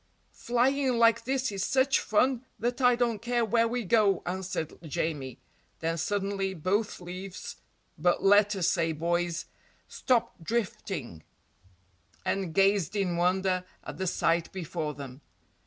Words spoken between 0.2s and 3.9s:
"Flying like this is such fun that I don't care where we